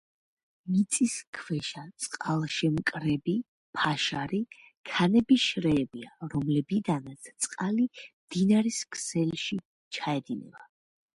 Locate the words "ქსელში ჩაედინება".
8.97-10.69